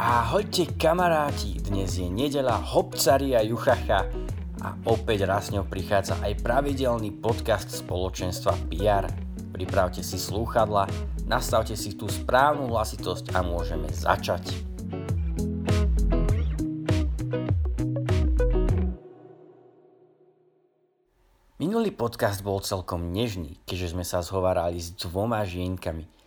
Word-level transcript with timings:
Ahojte 0.00 0.64
kamaráti, 0.80 1.60
dnes 1.60 2.00
je 2.00 2.08
nedela 2.08 2.56
Hopcaria 2.56 3.44
Juchacha 3.44 4.08
a 4.64 4.72
opäť 4.88 5.28
raz 5.28 5.52
ňou 5.52 5.68
prichádza 5.68 6.16
aj 6.24 6.40
pravidelný 6.40 7.20
podcast 7.20 7.68
spoločenstva 7.68 8.56
PR. 8.72 9.12
Pripravte 9.52 10.00
si 10.00 10.16
slúchadla, 10.16 10.88
nastavte 11.28 11.76
si 11.76 11.92
tú 12.00 12.08
správnu 12.08 12.72
hlasitosť 12.72 13.36
a 13.36 13.44
môžeme 13.44 13.92
začať. 13.92 14.56
Minulý 21.60 21.92
podcast 21.92 22.40
bol 22.40 22.64
celkom 22.64 23.12
nežný, 23.12 23.60
keďže 23.68 23.92
sme 23.92 24.08
sa 24.08 24.24
zhovárali 24.24 24.80
s 24.80 24.96
dvoma 24.96 25.44
žienkami. 25.44 26.19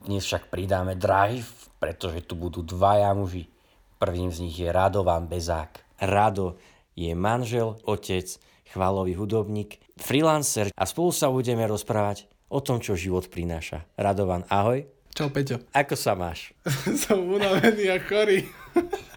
Dnes 0.00 0.24
však 0.24 0.48
pridáme 0.48 0.96
drive 0.96 1.60
pretože 1.80 2.20
tu 2.22 2.36
budú 2.36 2.60
dvaja 2.60 3.10
muži. 3.16 3.48
Prvým 3.96 4.28
z 4.30 4.46
nich 4.46 4.56
je 4.60 4.68
Radovan 4.68 5.26
Bezák. 5.26 5.80
Rado 6.04 6.60
je 6.94 7.10
manžel, 7.16 7.80
otec, 7.88 8.28
chválový 8.68 9.16
hudobník, 9.16 9.80
freelancer 9.96 10.68
a 10.76 10.84
spolu 10.84 11.10
sa 11.10 11.32
budeme 11.32 11.64
rozprávať 11.64 12.28
o 12.52 12.60
tom, 12.60 12.78
čo 12.78 13.00
život 13.00 13.26
prináša. 13.32 13.88
Radovan, 13.96 14.44
ahoj. 14.52 14.84
Čau 15.10 15.32
Peťo. 15.32 15.58
Ako 15.74 15.96
sa 15.98 16.14
máš? 16.14 16.52
Som 17.02 17.26
unavený 17.34 17.90
a 17.90 17.98
chorý. 17.98 18.46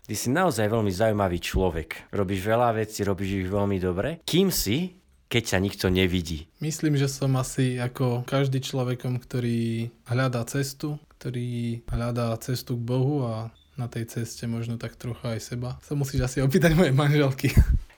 Ty 0.04 0.16
si 0.20 0.28
naozaj 0.34 0.68
veľmi 0.68 0.92
zaujímavý 0.92 1.40
človek. 1.40 2.12
Robíš 2.12 2.42
veľa 2.44 2.76
vecí, 2.76 3.08
robíš 3.08 3.46
ich 3.46 3.48
veľmi 3.48 3.78
dobre. 3.80 4.20
Kým 4.28 4.52
si, 4.52 5.00
keď 5.34 5.44
sa 5.50 5.58
nikto 5.58 5.90
nevidí? 5.90 6.46
Myslím, 6.62 6.94
že 6.94 7.10
som 7.10 7.34
asi 7.42 7.82
ako 7.82 8.22
každý 8.30 8.62
človekom, 8.62 9.18
ktorý 9.18 9.90
hľadá 10.06 10.46
cestu, 10.46 11.02
ktorý 11.18 11.82
hľadá 11.90 12.38
cestu 12.38 12.78
k 12.78 12.86
Bohu 12.86 13.26
a 13.26 13.50
na 13.74 13.90
tej 13.90 14.06
ceste 14.06 14.46
možno 14.46 14.78
tak 14.78 14.94
trocha 14.94 15.34
aj 15.34 15.42
seba. 15.42 15.82
Sa 15.82 15.98
musíš 15.98 16.30
asi 16.30 16.46
opýtať 16.46 16.78
mojej 16.78 16.94
manželky. 16.94 17.50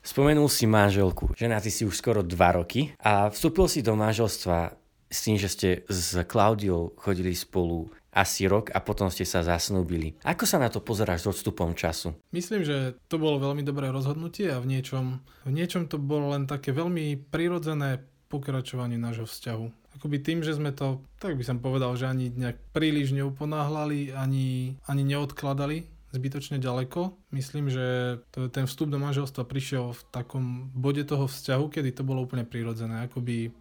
Spomenul 0.05 0.47
si 0.47 0.63
manželku. 0.63 1.35
Ženatý 1.35 1.67
si 1.67 1.83
už 1.83 1.99
skoro 1.99 2.23
dva 2.23 2.55
roky 2.55 2.95
a 3.03 3.27
vstúpil 3.27 3.67
si 3.67 3.83
do 3.83 3.99
manželstva 3.99 4.84
s 5.15 5.23
tým, 5.23 5.39
že 5.39 5.47
ste 5.47 5.69
s 5.87 6.19
Klaudiou 6.27 6.91
chodili 6.99 7.31
spolu 7.31 7.87
asi 8.11 8.47
rok 8.47 8.71
a 8.75 8.79
potom 8.83 9.07
ste 9.07 9.23
sa 9.23 9.43
zasnúbili. 9.43 10.19
Ako 10.23 10.43
sa 10.43 10.59
na 10.59 10.67
to 10.67 10.83
pozeráš 10.83 11.27
s 11.27 11.31
odstupom 11.35 11.71
času? 11.75 12.15
Myslím, 12.35 12.67
že 12.67 12.99
to 13.07 13.19
bolo 13.19 13.39
veľmi 13.39 13.63
dobré 13.63 13.91
rozhodnutie 13.91 14.51
a 14.51 14.59
v 14.59 14.71
niečom, 14.71 15.23
v 15.47 15.51
niečom 15.51 15.87
to 15.87 15.99
bolo 15.99 16.31
len 16.31 16.47
také 16.47 16.75
veľmi 16.75 17.31
prirodzené 17.31 18.03
pokračovanie 18.27 18.99
nášho 18.99 19.27
vzťahu 19.27 19.85
akoby 19.95 20.19
tým, 20.19 20.43
že 20.43 20.59
sme 20.59 20.75
to, 20.75 20.99
tak 21.23 21.39
by 21.39 21.43
som 21.47 21.63
povedal, 21.63 21.95
že 21.95 22.11
ani 22.11 22.27
nejak 22.27 22.59
príliš 22.75 23.15
neuponáhlali, 23.15 24.11
ani, 24.11 24.75
ani 24.85 25.03
neodkladali 25.07 25.87
zbytočne 26.15 26.63
ďaleko. 26.63 27.15
Myslím, 27.35 27.67
že 27.67 28.19
to, 28.31 28.47
ten 28.47 28.67
vstup 28.67 28.87
do 28.87 28.99
manželstva 28.99 29.43
prišiel 29.43 29.91
v 29.91 30.01
takom 30.15 30.71
bode 30.71 31.03
toho 31.03 31.27
vzťahu, 31.27 31.67
kedy 31.67 31.91
to 31.91 32.07
bolo 32.07 32.23
úplne 32.23 32.47
prirodzené. 32.47 33.03
Akoby 33.07 33.51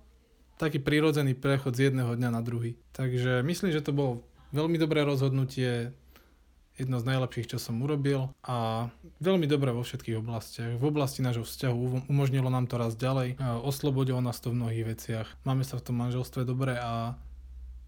taký 0.56 0.78
prirodzený 0.78 1.34
prechod 1.34 1.74
z 1.74 1.90
jedného 1.90 2.14
dňa 2.14 2.30
na 2.30 2.40
druhý. 2.40 2.78
Takže 2.94 3.42
myslím, 3.42 3.74
že 3.74 3.84
to 3.84 3.90
bolo 3.94 4.22
veľmi 4.54 4.78
dobré 4.78 5.02
rozhodnutie 5.02 5.90
jedno 6.74 6.98
z 6.98 7.06
najlepších, 7.06 7.54
čo 7.54 7.58
som 7.62 7.78
urobil 7.78 8.34
a 8.42 8.90
veľmi 9.22 9.46
dobré 9.46 9.70
vo 9.70 9.86
všetkých 9.86 10.18
oblastiach. 10.18 10.74
V 10.74 10.90
oblasti 10.90 11.22
nášho 11.22 11.46
vzťahu 11.46 12.10
umožnilo 12.10 12.50
nám 12.50 12.66
to 12.66 12.74
raz 12.78 12.98
ďalej, 12.98 13.38
oslobodilo 13.62 14.18
nás 14.18 14.42
to 14.42 14.50
v 14.50 14.58
mnohých 14.58 14.86
veciach. 14.94 15.28
Máme 15.46 15.62
sa 15.62 15.78
v 15.78 15.86
tom 15.86 16.02
manželstve 16.02 16.42
dobre 16.42 16.74
a, 16.74 17.14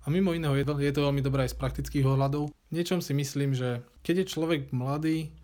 a 0.03 0.07
mimo 0.07 0.39
iného 0.39 0.55
je 0.55 0.63
to, 0.63 0.79
je 0.79 0.95
to 0.95 1.03
veľmi 1.03 1.19
dobré 1.19 1.51
aj 1.51 1.59
z 1.59 1.59
praktických 1.59 2.07
ohľadov. 2.07 2.55
Niečom 2.71 3.03
si 3.03 3.11
myslím, 3.11 3.59
že 3.59 3.83
keď 4.07 4.23
je 4.23 4.31
človek 4.31 4.61
mladý, 4.71 5.35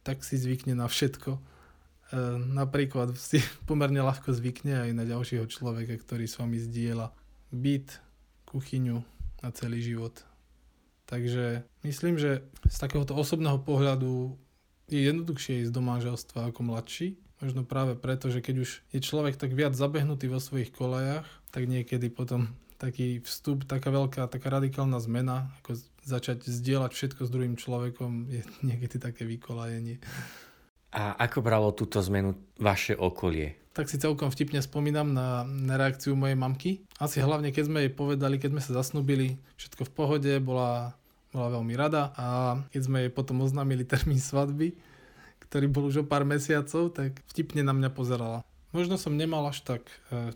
tak 0.00 0.24
si 0.24 0.40
zvykne 0.40 0.72
na 0.72 0.88
všetko. 0.88 1.36
E, 2.10 2.18
napríklad 2.38 3.16
si 3.18 3.42
pomerne 3.68 4.02
ľahko 4.02 4.30
zvykne 4.34 4.86
aj 4.86 4.90
na 4.94 5.04
ďalšieho 5.06 5.46
človeka, 5.50 5.98
ktorý 5.98 6.28
s 6.28 6.38
vami 6.38 6.58
zdieľa 6.60 7.10
byt, 7.50 8.02
kuchyňu 8.46 9.02
na 9.42 9.50
celý 9.50 9.82
život 9.82 10.26
Takže 11.06 11.62
myslím, 11.86 12.18
že 12.18 12.42
z 12.66 12.76
takéhoto 12.82 13.14
osobného 13.14 13.62
pohľadu 13.62 14.34
je 14.90 15.06
jednoduchšie 15.06 15.62
ísť 15.62 15.72
do 15.72 15.82
manželstva 15.82 16.50
ako 16.50 16.60
mladší. 16.66 17.14
Možno 17.38 17.62
práve 17.62 17.94
preto, 17.94 18.26
že 18.26 18.42
keď 18.42 18.66
už 18.66 18.70
je 18.90 19.00
človek 19.00 19.38
tak 19.38 19.54
viac 19.54 19.78
zabehnutý 19.78 20.26
vo 20.26 20.42
svojich 20.42 20.74
kolejach, 20.74 21.26
tak 21.54 21.70
niekedy 21.70 22.10
potom 22.10 22.50
taký 22.76 23.22
vstup, 23.22 23.64
taká 23.64 23.88
veľká, 23.88 24.26
taká 24.28 24.48
radikálna 24.50 24.98
zmena, 25.00 25.54
ako 25.62 25.78
začať 26.04 26.44
zdieľať 26.44 26.92
všetko 26.92 27.22
s 27.24 27.30
druhým 27.32 27.54
človekom, 27.54 28.26
je 28.28 28.42
niekedy 28.68 28.98
také 28.98 29.22
vykolajenie. 29.30 30.02
A 30.96 31.12
ako 31.28 31.44
bralo 31.44 31.68
túto 31.76 32.00
zmenu 32.00 32.34
vaše 32.56 32.96
okolie? 32.96 33.66
tak 33.76 33.92
si 33.92 34.00
celkom 34.00 34.32
vtipne 34.32 34.64
spomínam 34.64 35.12
na, 35.12 35.44
na 35.44 35.76
reakciu 35.76 36.16
mojej 36.16 36.32
mamky. 36.32 36.80
Asi 36.96 37.20
hlavne, 37.20 37.52
keď 37.52 37.64
sme 37.68 37.84
jej 37.84 37.92
povedali, 37.92 38.40
keď 38.40 38.56
sme 38.56 38.62
sa 38.64 38.72
zasnubili, 38.80 39.36
všetko 39.60 39.84
v 39.84 39.92
pohode, 39.92 40.32
bola, 40.40 40.96
bola 41.28 41.60
veľmi 41.60 41.76
rada 41.76 42.16
a 42.16 42.56
keď 42.72 42.80
sme 42.80 42.98
jej 43.04 43.12
potom 43.12 43.44
oznámili 43.44 43.84
termín 43.84 44.16
svadby, 44.16 44.72
ktorý 45.44 45.68
bol 45.68 45.92
už 45.92 46.00
o 46.00 46.08
pár 46.08 46.24
mesiacov, 46.24 46.88
tak 46.96 47.20
vtipne 47.36 47.60
na 47.60 47.76
mňa 47.76 47.92
pozerala. 47.92 48.40
Možno 48.72 48.96
som 48.96 49.12
nemal 49.12 49.44
až 49.44 49.60
tak 49.60 49.84
e, 50.08 50.32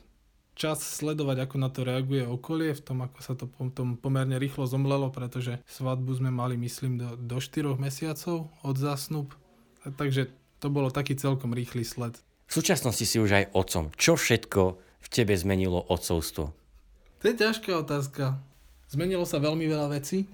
čas 0.53 0.85
sledovať, 0.85 1.49
ako 1.49 1.57
na 1.57 1.73
to 1.73 1.81
reaguje 1.89 2.29
okolie, 2.29 2.77
v 2.77 2.85
tom, 2.85 3.01
ako 3.01 3.19
sa 3.25 3.33
to 3.33 3.49
potom 3.49 3.97
pomerne 3.97 4.37
rýchlo 4.37 4.69
zomlelo, 4.69 5.09
pretože 5.09 5.65
svadbu 5.65 6.13
sme 6.13 6.29
mali, 6.29 6.61
myslím, 6.61 7.01
do, 7.01 7.17
do 7.17 7.41
4 7.41 7.73
mesiacov 7.81 8.53
od 8.61 8.77
zásnub. 8.77 9.33
Takže 9.81 10.29
to 10.61 10.69
bolo 10.69 10.93
taký 10.93 11.17
celkom 11.17 11.57
rýchly 11.57 11.83
sled. 11.83 12.21
V 12.47 12.53
súčasnosti 12.61 13.03
si 13.03 13.17
už 13.17 13.31
aj 13.33 13.45
otcom. 13.57 13.89
Čo 13.97 14.21
všetko 14.21 14.63
v 14.77 15.09
tebe 15.09 15.33
zmenilo 15.35 15.81
otcovstvo? 15.89 16.53
To 17.21 17.25
je 17.25 17.35
ťažká 17.37 17.73
otázka. 17.81 18.37
Zmenilo 18.93 19.25
sa 19.25 19.41
veľmi 19.41 19.65
veľa 19.71 19.89
vecí 19.97 20.27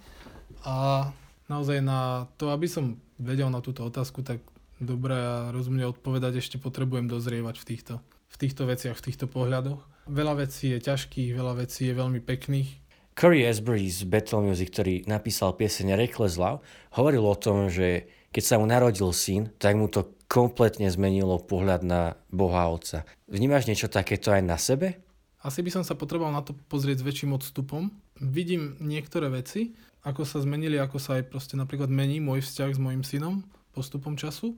a 0.65 1.09
naozaj 1.47 1.85
na 1.85 2.27
to, 2.41 2.51
aby 2.51 2.67
som 2.67 2.97
vedel 3.21 3.53
na 3.53 3.61
túto 3.61 3.85
otázku, 3.85 4.25
tak 4.25 4.41
dobre 4.81 5.15
a 5.17 5.53
rozumne 5.53 5.85
odpovedať, 5.89 6.41
ešte 6.41 6.57
potrebujem 6.57 7.09
dozrievať 7.09 7.57
v 7.61 7.65
týchto, 7.65 7.95
v 8.33 8.37
týchto 8.37 8.63
veciach, 8.65 8.97
v 8.97 9.05
týchto 9.13 9.27
pohľadoch. 9.29 9.81
Veľa 10.09 10.47
vecí 10.47 10.73
je 10.73 10.79
ťažkých, 10.81 11.37
veľa 11.37 11.67
vecí 11.67 11.91
je 11.91 11.95
veľmi 11.97 12.21
pekných. 12.25 12.71
Curry 13.17 13.49
Asbury 13.49 13.89
z 13.89 14.05
Battle 14.05 14.45
Music, 14.45 14.77
ktorý 14.77 15.09
napísal 15.09 15.57
pieseň 15.57 15.97
Reckless 15.97 16.37
Love, 16.37 16.61
hovoril 17.01 17.25
o 17.25 17.37
tom, 17.37 17.73
že 17.73 18.05
keď 18.37 18.45
sa 18.45 18.61
mu 18.61 18.69
narodil 18.69 19.09
syn, 19.17 19.49
tak 19.57 19.81
mu 19.81 19.89
to 19.89 20.13
kompletne 20.29 20.93
zmenilo 20.93 21.41
pohľad 21.41 21.81
na 21.81 22.21
Boha 22.29 22.69
Otca. 22.69 23.09
Vnímaš 23.33 23.65
niečo 23.65 23.89
takéto 23.89 24.29
aj 24.29 24.45
na 24.45 24.61
sebe? 24.61 25.01
Asi 25.41 25.65
by 25.65 25.73
som 25.73 25.85
sa 25.89 25.97
potreboval 25.97 26.37
na 26.37 26.45
to 26.45 26.53
pozrieť 26.69 27.01
s 27.01 27.07
väčším 27.09 27.33
odstupom. 27.33 27.89
Vidím 28.21 28.77
niektoré 28.77 29.33
veci, 29.33 29.73
ako 30.05 30.29
sa 30.29 30.45
zmenili, 30.45 30.77
ako 30.77 31.01
sa 31.01 31.17
aj 31.17 31.33
proste 31.33 31.57
napríklad 31.57 31.89
mení 31.89 32.21
môj 32.21 32.45
vzťah 32.45 32.77
s 32.77 32.83
mojim 32.83 33.01
synom 33.01 33.41
postupom 33.73 34.21
času, 34.21 34.53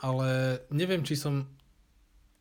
ale 0.00 0.62
neviem, 0.72 1.04
či 1.04 1.20
som 1.20 1.44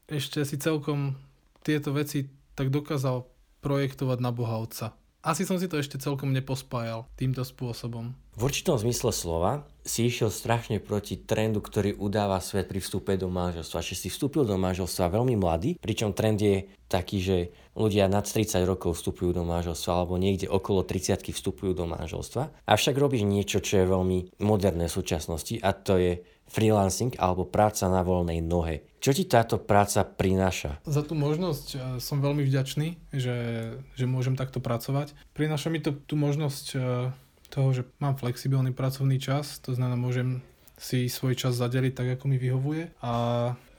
ešte 0.08 0.48
si 0.48 0.56
celkom 0.56 1.20
tieto 1.68 1.92
veci 1.92 2.32
tak 2.56 2.72
dokázal 2.72 3.28
projektovať 3.60 4.24
na 4.24 4.32
Boha 4.32 4.56
Otca. 4.56 4.96
Asi 5.28 5.44
som 5.44 5.60
si 5.60 5.68
to 5.68 5.76
ešte 5.76 6.00
celkom 6.00 6.32
nepospájal 6.32 7.04
týmto 7.20 7.44
spôsobom. 7.44 8.16
V 8.40 8.48
určitom 8.48 8.80
zmysle 8.80 9.12
slova 9.12 9.68
si 9.84 10.08
išiel 10.08 10.32
strašne 10.32 10.80
proti 10.80 11.20
trendu, 11.20 11.60
ktorý 11.60 12.00
udáva 12.00 12.40
svet 12.40 12.72
pri 12.72 12.80
vstupe 12.80 13.20
do 13.20 13.28
manželstva. 13.28 13.84
Že 13.84 13.96
si 13.98 14.08
vstúpil 14.08 14.48
do 14.48 14.56
manželstva 14.56 15.12
veľmi 15.12 15.36
mladý, 15.36 15.76
pričom 15.84 16.16
trend 16.16 16.40
je 16.40 16.72
taký, 16.88 17.20
že 17.20 17.38
ľudia 17.76 18.08
nad 18.08 18.24
30 18.24 18.64
rokov 18.64 18.96
vstupujú 18.96 19.36
do 19.36 19.44
manželstva 19.44 19.92
alebo 20.00 20.16
niekde 20.16 20.48
okolo 20.48 20.88
30 20.88 21.20
vstupujú 21.36 21.76
do 21.76 21.84
manželstva. 21.92 22.64
Avšak 22.64 22.96
robíš 22.96 23.28
niečo, 23.28 23.60
čo 23.60 23.84
je 23.84 23.92
veľmi 23.92 24.40
moderné 24.40 24.88
v 24.88 24.96
súčasnosti 24.96 25.60
a 25.60 25.76
to 25.76 26.00
je 26.00 26.24
freelancing 26.48 27.14
alebo 27.20 27.44
práca 27.44 27.92
na 27.92 28.02
voľnej 28.02 28.40
nohe. 28.42 28.88
Čo 28.98 29.14
ti 29.14 29.24
táto 29.30 29.62
práca 29.62 30.02
prináša? 30.02 30.82
Za 30.88 31.06
tú 31.06 31.14
možnosť 31.14 31.68
e, 31.70 31.78
som 32.02 32.24
veľmi 32.24 32.42
vďačný, 32.44 33.14
že, 33.14 33.38
že 33.94 34.06
môžem 34.10 34.34
takto 34.34 34.58
pracovať. 34.58 35.14
Prináša 35.38 35.70
mi 35.70 35.84
to 35.84 35.94
tú 35.94 36.18
možnosť 36.18 36.66
e, 36.74 36.78
toho, 37.54 37.70
že 37.72 37.86
mám 38.02 38.18
flexibilný 38.18 38.74
pracovný 38.74 39.22
čas, 39.22 39.62
to 39.62 39.78
znamená, 39.78 39.96
môžem 39.96 40.42
si 40.78 41.10
svoj 41.10 41.34
čas 41.34 41.58
zadeliť 41.58 41.94
tak, 41.94 42.08
ako 42.18 42.26
mi 42.30 42.38
vyhovuje 42.38 42.94
a 43.02 43.14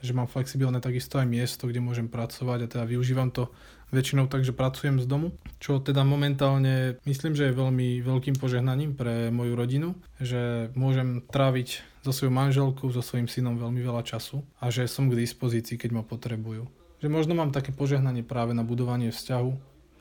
že 0.03 0.11
mám 0.11 0.27
flexibilné 0.27 0.83
takisto 0.83 1.19
aj 1.19 1.27
miesto, 1.27 1.67
kde 1.67 1.79
môžem 1.79 2.11
pracovať 2.11 2.67
a 2.67 2.71
teda 2.71 2.83
využívam 2.87 3.31
to 3.31 3.51
väčšinou 3.89 4.29
tak, 4.29 4.45
že 4.45 4.55
pracujem 4.55 5.01
z 5.01 5.05
domu, 5.09 5.33
čo 5.57 5.81
teda 5.81 6.05
momentálne 6.05 6.97
myslím, 7.05 7.33
že 7.33 7.49
je 7.49 7.59
veľmi 7.59 8.01
veľkým 8.05 8.37
požehnaním 8.37 8.93
pre 8.93 9.33
moju 9.33 9.53
rodinu, 9.57 9.97
že 10.21 10.73
môžem 10.77 11.25
tráviť 11.25 11.81
so 12.05 12.15
svojou 12.15 12.33
manželkou, 12.33 12.87
so 12.93 13.03
svojím 13.03 13.27
synom 13.27 13.59
veľmi 13.59 13.81
veľa 13.83 14.05
času 14.05 14.45
a 14.61 14.71
že 14.71 14.87
som 14.87 15.11
k 15.11 15.19
dispozícii, 15.19 15.75
keď 15.75 15.99
ma 15.99 16.03
potrebujú. 16.05 16.69
Že 16.99 17.07
možno 17.11 17.33
mám 17.35 17.51
také 17.51 17.71
požehnanie 17.71 18.23
práve 18.23 18.55
na 18.55 18.63
budovanie 18.63 19.11
vzťahu 19.11 19.51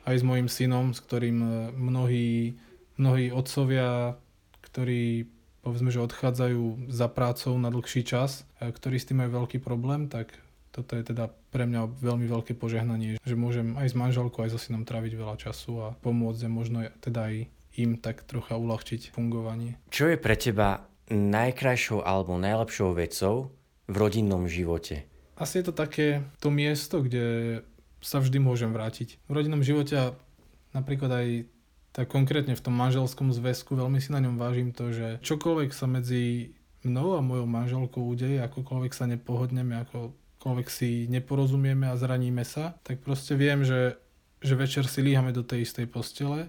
aj 0.09 0.17
s 0.17 0.25
mojim 0.25 0.49
synom, 0.49 0.97
s 0.97 1.03
ktorým 1.05 1.37
mnohí 1.77 2.59
mnohí 2.99 3.31
otcovia, 3.31 4.19
ktorí 4.61 5.31
povedzme, 5.63 5.95
že 5.95 6.03
odchádzajú 6.03 6.91
za 6.91 7.07
prácou 7.07 7.55
na 7.57 7.71
dlhší 7.71 8.03
čas, 8.03 8.45
ktorí 8.59 8.99
s 8.99 9.07
tým 9.09 9.23
majú 9.23 9.43
veľký 9.43 9.63
problém, 9.63 10.11
tak 10.11 10.35
toto 10.79 10.95
je 10.95 11.03
teda 11.03 11.35
pre 11.51 11.67
mňa 11.67 11.99
veľmi 11.99 12.31
veľké 12.31 12.55
požehnanie, 12.55 13.19
že 13.19 13.35
môžem 13.35 13.75
aj 13.75 13.91
s 13.91 13.99
manželkou, 13.99 14.47
aj 14.47 14.55
so 14.55 14.63
synom 14.63 14.87
tráviť 14.87 15.19
veľa 15.19 15.35
času 15.35 15.73
a 15.83 15.89
pomôcť 15.99 16.47
a 16.47 16.51
možno 16.51 16.87
teda 17.03 17.27
aj 17.27 17.35
im 17.83 17.99
tak 17.99 18.23
trocha 18.23 18.55
uľahčiť 18.55 19.11
fungovanie. 19.11 19.75
Čo 19.91 20.15
je 20.15 20.19
pre 20.23 20.39
teba 20.39 20.87
najkrajšou 21.11 22.07
alebo 22.07 22.39
najlepšou 22.39 22.95
vecou 22.95 23.51
v 23.91 23.95
rodinnom 23.99 24.47
živote? 24.47 25.03
Asi 25.35 25.59
je 25.59 25.71
to 25.71 25.75
také 25.75 26.23
to 26.39 26.55
miesto, 26.55 27.03
kde 27.03 27.59
sa 27.99 28.23
vždy 28.23 28.39
môžem 28.39 28.71
vrátiť. 28.71 29.19
V 29.27 29.33
rodinnom 29.35 29.67
živote 29.67 30.15
napríklad 30.71 31.11
aj 31.11 31.29
tak 31.91 32.07
konkrétne 32.07 32.55
v 32.55 32.63
tom 32.63 32.79
manželskom 32.79 33.35
zväzku 33.35 33.75
veľmi 33.75 33.99
si 33.99 34.15
na 34.15 34.23
ňom 34.23 34.39
vážim 34.39 34.71
to, 34.71 34.95
že 34.95 35.19
čokoľvek 35.27 35.71
sa 35.75 35.91
medzi 35.91 36.55
mnou 36.87 37.19
a 37.19 37.25
mojou 37.25 37.47
manželkou 37.51 38.07
udeje, 38.07 38.39
akokoľvek 38.39 38.93
sa 38.95 39.11
nepohodneme, 39.11 39.75
akokoľvek 40.39 40.69
si 40.71 41.11
neporozumieme 41.11 41.91
a 41.91 41.99
zraníme 41.99 42.47
sa, 42.47 42.79
tak 42.87 43.03
proste 43.03 43.35
viem, 43.35 43.67
že, 43.67 43.99
že 44.39 44.55
večer 44.55 44.87
si 44.87 45.03
líhame 45.03 45.35
do 45.35 45.43
tej 45.43 45.67
istej 45.67 45.91
postele, 45.91 46.47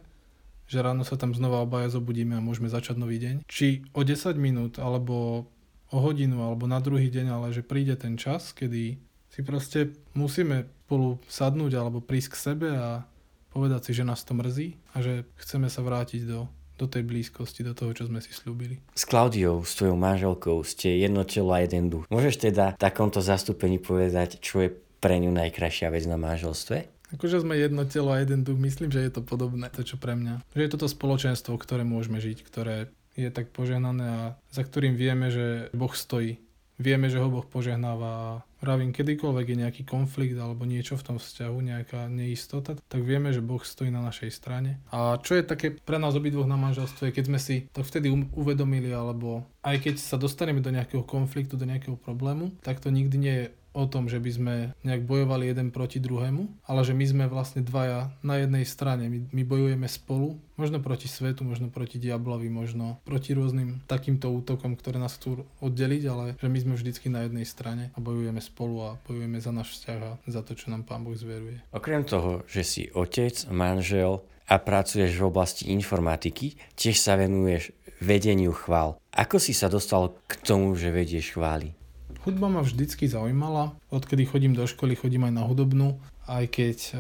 že 0.69 0.86
ráno 0.86 1.01
sa 1.01 1.18
tam 1.18 1.33
znova 1.33 1.65
obaja 1.65 1.89
zobudíme 1.89 2.38
a 2.38 2.45
môžeme 2.45 2.69
začať 2.69 3.01
nový 3.01 3.18
deň. 3.18 3.50
Či 3.50 3.89
o 3.97 4.06
10 4.06 4.38
minút, 4.38 4.77
alebo 4.77 5.50
o 5.89 5.97
hodinu, 5.97 6.45
alebo 6.45 6.69
na 6.69 6.77
druhý 6.77 7.09
deň, 7.09 7.33
ale 7.33 7.47
že 7.50 7.65
príde 7.65 7.97
ten 7.97 8.13
čas, 8.13 8.53
kedy 8.53 9.01
si 9.33 9.41
proste 9.41 9.97
musíme 10.13 10.69
spolu 10.85 11.18
sadnúť 11.25 11.74
alebo 11.74 12.01
prísť 12.01 12.30
k 12.33 12.42
sebe 12.53 12.69
a 12.74 13.06
povedať 13.50 13.89
si, 13.89 13.92
že 13.97 14.06
nás 14.06 14.21
to 14.21 14.38
mrzí 14.38 14.77
a 14.94 15.01
že 15.01 15.25
chceme 15.42 15.65
sa 15.69 15.81
vrátiť 15.81 16.30
do, 16.30 16.45
do 16.79 16.87
tej 16.87 17.03
blízkosti, 17.03 17.67
do 17.67 17.75
toho, 17.75 17.91
čo 17.91 18.07
sme 18.07 18.23
si 18.23 18.31
slúbili. 18.31 18.79
S 18.95 19.03
Klaudiou, 19.03 19.67
s 19.67 19.75
tvojou 19.75 19.99
manželkou, 19.99 20.63
ste 20.63 20.95
jedno 20.95 21.27
telo 21.27 21.51
a 21.51 21.59
jeden 21.59 21.91
duch. 21.91 22.07
Môžeš 22.07 22.39
teda 22.39 22.79
v 22.79 22.81
takomto 22.81 23.19
zastúpení 23.19 23.83
povedať, 23.83 24.39
čo 24.39 24.63
je 24.63 24.71
pre 25.03 25.19
ňu 25.19 25.35
najkrajšia 25.35 25.91
vec 25.91 26.07
na 26.07 26.15
manželstve? 26.15 26.87
Akože 27.09 27.41
sme 27.41 27.57
jedno 27.57 27.83
telo 27.89 28.13
a 28.13 28.21
jeden 28.21 28.45
duch, 28.45 28.55
myslím, 28.55 28.93
že 28.93 29.01
je 29.01 29.11
to 29.11 29.21
podobné, 29.25 29.67
to 29.73 29.81
čo 29.81 29.97
pre 29.97 30.13
mňa. 30.13 30.45
Že 30.53 30.61
je 30.61 30.73
toto 30.77 30.87
spoločenstvo, 30.87 31.57
ktoré 31.57 31.81
môžeme 31.81 32.21
žiť, 32.21 32.45
ktoré 32.45 32.93
je 33.17 33.29
tak 33.33 33.49
požehnané 33.51 34.05
a 34.05 34.21
za 34.53 34.61
ktorým 34.63 34.93
vieme, 34.95 35.33
že 35.33 35.73
Boh 35.73 35.91
stojí. 35.91 36.39
Vieme, 36.79 37.11
že 37.11 37.19
ho 37.19 37.27
Boh 37.27 37.43
požehnáva 37.43 38.07
a 38.07 38.27
vravím, 38.63 38.95
kedykoľvek 38.95 39.45
je 39.51 39.61
nejaký 39.67 39.83
konflikt 39.83 40.39
alebo 40.39 40.63
niečo 40.63 40.95
v 40.95 41.05
tom 41.05 41.17
vzťahu, 41.19 41.57
nejaká 41.59 42.07
neistota, 42.07 42.79
tak 42.87 43.01
vieme, 43.03 43.35
že 43.35 43.43
Boh 43.43 43.59
stojí 43.59 43.91
na 43.91 43.99
našej 43.99 44.31
strane. 44.31 44.79
A 44.95 45.19
čo 45.19 45.35
je 45.35 45.43
také 45.43 45.75
pre 45.75 45.99
nás 45.99 46.15
obidvoch 46.15 46.47
na 46.47 46.55
manželstve, 46.55 47.11
keď 47.11 47.23
sme 47.27 47.39
si 47.39 47.67
to 47.75 47.83
vtedy 47.83 48.07
um- 48.07 48.31
uvedomili, 48.31 48.91
alebo 48.95 49.43
aj 49.63 49.75
keď 49.83 49.95
sa 49.99 50.15
dostaneme 50.15 50.63
do 50.63 50.71
nejakého 50.71 51.03
konfliktu, 51.03 51.59
do 51.59 51.67
nejakého 51.67 51.99
problému, 51.99 52.55
tak 52.63 52.79
to 52.79 52.87
nikdy 52.91 53.15
nie 53.19 53.35
je 53.35 53.45
o 53.74 53.86
tom, 53.86 54.10
že 54.10 54.18
by 54.18 54.31
sme 54.31 54.56
nejak 54.81 55.06
bojovali 55.06 55.50
jeden 55.50 55.69
proti 55.69 56.01
druhému, 56.01 56.66
ale 56.66 56.81
že 56.81 56.98
my 56.98 57.06
sme 57.06 57.25
vlastne 57.30 57.62
dvaja 57.62 58.10
na 58.25 58.42
jednej 58.42 58.66
strane. 58.66 59.07
My, 59.07 59.19
my 59.30 59.44
bojujeme 59.45 59.88
spolu, 59.88 60.42
možno 60.60 60.83
proti 60.83 61.07
svetu, 61.07 61.48
možno 61.48 61.71
proti 61.71 62.01
diablovi, 62.01 62.51
možno 62.51 63.00
proti 63.07 63.31
rôznym 63.31 63.86
takýmto 63.88 64.27
útokom, 64.27 64.75
ktoré 64.75 65.00
nás 65.00 65.16
chcú 65.16 65.48
oddeliť, 65.63 66.04
ale 66.10 66.25
že 66.36 66.50
my 66.51 66.57
sme 66.60 66.74
vždycky 66.75 67.07
na 67.07 67.24
jednej 67.24 67.48
strane 67.48 67.95
a 67.95 67.98
bojujeme 68.04 68.42
spolu 68.44 68.75
a 68.83 68.89
bojujeme 69.07 69.39
za 69.39 69.56
náš 69.56 69.80
vzťah 69.80 70.00
a 70.04 70.12
za 70.27 70.42
to, 70.44 70.57
čo 70.57 70.74
nám 70.74 70.83
Pán 70.83 71.07
Boh 71.07 71.16
zveruje. 71.16 71.63
Okrem 71.71 72.04
toho, 72.04 72.44
že 72.50 72.68
si 72.68 72.81
otec, 72.92 73.48
manžel 73.54 74.25
a 74.50 74.57
pracuješ 74.57 75.13
v 75.13 75.27
oblasti 75.30 75.69
informatiky, 75.69 76.57
tiež 76.74 76.98
sa 76.98 77.16
venuješ 77.16 77.71
vedeniu 78.01 78.51
chvál. 78.51 78.98
Ako 79.13 79.38
si 79.38 79.54
sa 79.54 79.69
dostal 79.69 80.16
k 80.25 80.33
tomu, 80.42 80.74
že 80.74 80.89
vedieš 80.89 81.38
chvály? 81.38 81.78
Hudba 82.27 82.51
ma 82.51 82.62
vždycky 82.62 83.07
zaujímala. 83.07 83.80
Odkedy 83.89 84.27
chodím 84.27 84.51
do 84.51 84.68
školy, 84.68 85.00
chodím 85.00 85.27
aj 85.27 85.33
na 85.39 85.44
hudobnú. 85.48 86.04
Aj 86.27 86.44
keď 86.45 86.77
e, 86.77 86.92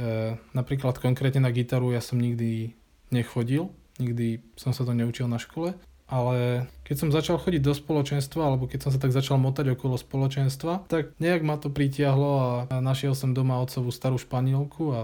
napríklad 0.55 0.95
konkrétne 0.97 1.43
na 1.43 1.51
gitaru 1.51 1.91
ja 1.91 1.99
som 1.99 2.17
nikdy 2.17 2.73
nechodil. 3.11 3.75
Nikdy 3.99 4.55
som 4.55 4.71
sa 4.71 4.87
to 4.87 4.95
neučil 4.95 5.27
na 5.27 5.37
škole. 5.37 5.75
Ale 6.09 6.65
keď 6.87 6.95
som 6.97 7.13
začal 7.13 7.37
chodiť 7.37 7.61
do 7.61 7.75
spoločenstva, 7.77 8.41
alebo 8.41 8.65
keď 8.65 8.89
som 8.89 8.91
sa 8.95 8.97
tak 8.97 9.13
začal 9.13 9.37
motať 9.37 9.77
okolo 9.77 9.93
spoločenstva, 9.93 10.89
tak 10.89 11.13
nejak 11.21 11.45
ma 11.45 11.61
to 11.61 11.69
pritiahlo 11.69 12.65
a 12.65 12.81
našiel 12.81 13.13
som 13.13 13.37
doma 13.37 13.61
otcovú 13.61 13.93
starú 13.93 14.17
španielku 14.17 14.83
a 14.89 14.99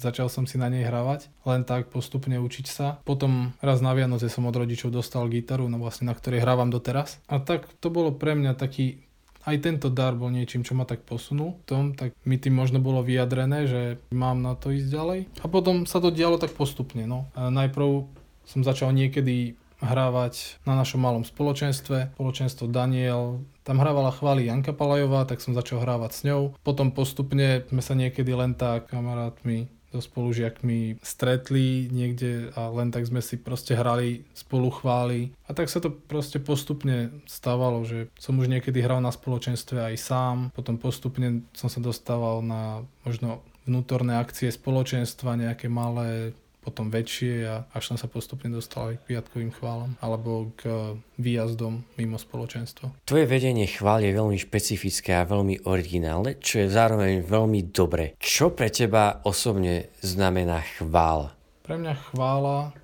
začal 0.00 0.26
som 0.26 0.48
si 0.48 0.58
na 0.58 0.66
nej 0.66 0.82
hravať, 0.82 1.30
len 1.46 1.62
tak 1.62 1.92
postupne 1.92 2.34
učiť 2.40 2.66
sa. 2.66 2.98
Potom 3.06 3.54
raz 3.62 3.78
na 3.84 3.94
Vianoce 3.94 4.26
som 4.26 4.48
od 4.48 4.56
rodičov 4.56 4.90
dostal 4.90 5.30
gitaru, 5.30 5.70
no 5.70 5.78
vlastne 5.78 6.10
na 6.10 6.16
ktorej 6.18 6.42
hrávam 6.42 6.72
doteraz. 6.72 7.22
A 7.30 7.38
tak 7.38 7.68
to 7.78 7.92
bolo 7.92 8.10
pre 8.10 8.34
mňa 8.34 8.58
taký 8.58 9.06
aj 9.46 9.56
tento 9.64 9.88
dar 9.88 10.12
bol 10.16 10.28
niečím, 10.28 10.60
čo 10.66 10.76
ma 10.76 10.84
tak 10.84 11.04
posunul 11.04 11.56
tom, 11.64 11.96
tak 11.96 12.12
mi 12.28 12.36
tým 12.36 12.52
možno 12.52 12.82
bolo 12.82 13.00
vyjadrené, 13.00 13.64
že 13.64 13.82
mám 14.12 14.44
na 14.44 14.52
to 14.56 14.72
ísť 14.74 14.88
ďalej. 14.92 15.20
A 15.40 15.46
potom 15.48 15.88
sa 15.88 16.02
to 16.02 16.12
dialo 16.12 16.36
tak 16.36 16.52
postupne. 16.52 17.08
No. 17.08 17.30
A 17.32 17.48
najprv 17.48 18.04
som 18.44 18.60
začal 18.60 18.92
niekedy 18.92 19.56
hrávať 19.80 20.60
na 20.68 20.76
našom 20.76 21.00
malom 21.00 21.24
spoločenstve, 21.24 22.12
spoločenstvo 22.12 22.68
Daniel, 22.68 23.40
tam 23.64 23.80
hrávala 23.80 24.12
chváli 24.12 24.50
Janka 24.50 24.76
Palajová, 24.76 25.24
tak 25.24 25.40
som 25.40 25.56
začal 25.56 25.80
hrávať 25.80 26.10
s 26.12 26.20
ňou. 26.28 26.52
Potom 26.60 26.92
postupne 26.92 27.64
sme 27.72 27.80
sa 27.80 27.96
niekedy 27.96 28.28
len 28.36 28.52
tak 28.52 28.92
kamarátmi 28.92 29.72
so 29.90 29.98
spolužiakmi 29.98 31.02
stretli 31.02 31.90
niekde 31.90 32.54
a 32.54 32.70
len 32.70 32.94
tak 32.94 33.06
sme 33.10 33.18
si 33.18 33.34
proste 33.38 33.74
hrali 33.74 34.22
spolu 34.32 34.70
chváli. 34.70 35.34
A 35.46 35.54
tak 35.54 35.66
sa 35.66 35.82
to 35.82 35.90
proste 35.90 36.38
postupne 36.38 37.10
stávalo, 37.26 37.82
že 37.82 38.06
som 38.14 38.38
už 38.38 38.46
niekedy 38.46 38.78
hral 38.80 39.02
na 39.02 39.10
spoločenstve 39.10 39.82
aj 39.92 39.96
sám, 39.98 40.36
potom 40.54 40.78
postupne 40.78 41.42
som 41.52 41.66
sa 41.66 41.82
dostával 41.82 42.42
na 42.46 42.86
možno 43.02 43.42
vnútorné 43.66 44.16
akcie 44.16 44.48
spoločenstva, 44.50 45.38
nejaké 45.38 45.66
malé 45.66 46.32
potom 46.60 46.92
väčšie 46.92 47.32
a 47.48 47.64
až 47.72 47.92
som 47.92 47.96
sa 47.96 48.06
postupne 48.06 48.52
dostal 48.52 48.92
aj 48.92 48.96
k 49.00 49.16
piatkovým 49.16 49.50
chválam 49.56 49.96
alebo 50.04 50.52
k 50.60 50.94
výjazdom 51.16 51.82
mimo 51.96 52.20
spoločenstvo. 52.20 52.92
Tvoje 53.08 53.24
vedenie 53.24 53.64
chvál 53.64 54.04
je 54.04 54.12
veľmi 54.12 54.36
špecifické 54.36 55.16
a 55.16 55.28
veľmi 55.28 55.64
originálne, 55.64 56.36
čo 56.38 56.64
je 56.64 56.68
zároveň 56.68 57.24
veľmi 57.24 57.72
dobre. 57.72 58.14
Čo 58.20 58.52
pre 58.52 58.68
teba 58.68 59.24
osobne 59.24 59.90
znamená 60.04 60.60
chvála? 60.76 61.32
Pre 61.64 61.74
mňa 61.80 61.94
chvála, 62.12 62.76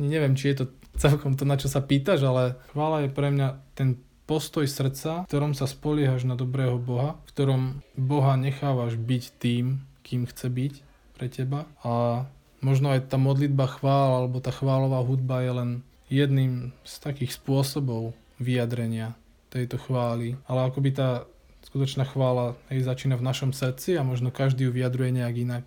ani 0.00 0.06
neviem, 0.08 0.32
či 0.32 0.56
je 0.56 0.64
to 0.64 0.66
celkom 0.98 1.38
to, 1.38 1.46
na 1.46 1.60
čo 1.60 1.70
sa 1.70 1.84
pýtaš, 1.84 2.26
ale 2.26 2.58
chvála 2.74 3.06
je 3.06 3.10
pre 3.12 3.28
mňa 3.30 3.48
ten 3.78 4.00
postoj 4.28 4.68
srdca, 4.68 5.24
v 5.24 5.28
ktorom 5.30 5.56
sa 5.56 5.64
spoliehaš 5.64 6.28
na 6.28 6.36
dobrého 6.36 6.76
Boha, 6.76 7.16
v 7.24 7.30
ktorom 7.32 7.62
Boha 7.96 8.36
nechávaš 8.36 9.00
byť 9.00 9.24
tým, 9.40 9.80
kým 10.04 10.28
chce 10.28 10.52
byť 10.52 10.74
pre 11.16 11.26
teba 11.32 11.64
a 11.80 12.24
možno 12.60 12.94
aj 12.94 13.10
tá 13.10 13.16
modlitba 13.20 13.66
chvál 13.78 14.24
alebo 14.24 14.42
tá 14.42 14.50
chválová 14.50 15.02
hudba 15.02 15.42
je 15.44 15.52
len 15.52 15.70
jedným 16.08 16.72
z 16.82 16.94
takých 17.04 17.36
spôsobov 17.36 18.16
vyjadrenia 18.40 19.14
tejto 19.52 19.80
chvály. 19.80 20.36
Ale 20.48 20.68
akoby 20.68 20.90
tá 20.96 21.28
skutočná 21.68 22.08
chvála 22.08 22.56
aj 22.72 22.88
začína 22.88 23.20
v 23.20 23.26
našom 23.26 23.50
srdci 23.52 23.96
a 23.96 24.06
možno 24.06 24.32
každý 24.32 24.68
ju 24.68 24.72
vyjadruje 24.72 25.10
nejak 25.20 25.36
inak. 25.36 25.64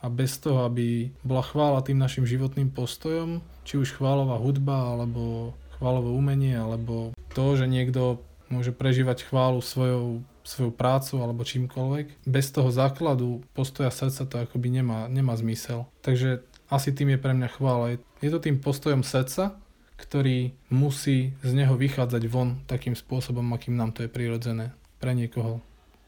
A 0.00 0.08
bez 0.08 0.40
toho, 0.40 0.64
aby 0.64 1.12
bola 1.20 1.44
chvála 1.44 1.84
tým 1.84 2.00
našim 2.00 2.24
životným 2.24 2.72
postojom, 2.72 3.44
či 3.68 3.76
už 3.76 4.00
chválová 4.00 4.40
hudba, 4.40 4.96
alebo 4.96 5.52
chválové 5.76 6.08
umenie, 6.08 6.56
alebo 6.56 7.12
to, 7.36 7.60
že 7.60 7.68
niekto 7.68 8.24
môže 8.48 8.72
prežívať 8.72 9.28
chválu 9.28 9.60
svojou 9.60 10.24
svoju 10.42 10.72
prácu 10.72 11.20
alebo 11.20 11.46
čímkoľvek. 11.46 12.24
Bez 12.26 12.50
toho 12.50 12.72
základu 12.72 13.44
postoja 13.52 13.92
srdca 13.92 14.22
to 14.26 14.36
akoby 14.40 14.80
nemá, 14.80 15.06
nemá 15.06 15.36
zmysel. 15.36 15.86
Takže 16.00 16.44
asi 16.70 16.90
tým 16.94 17.14
je 17.14 17.18
pre 17.18 17.32
mňa 17.34 17.48
chvála. 17.54 18.00
Je 18.22 18.30
to 18.30 18.40
tým 18.40 18.62
postojom 18.62 19.02
srdca, 19.02 19.58
ktorý 20.00 20.56
musí 20.72 21.36
z 21.44 21.52
neho 21.52 21.76
vychádzať 21.76 22.22
von 22.30 22.64
takým 22.64 22.96
spôsobom, 22.96 23.44
akým 23.52 23.76
nám 23.76 23.92
to 23.92 24.06
je 24.06 24.10
prirodzené. 24.10 24.72
Pre 24.96 25.12
niekoho 25.12 25.60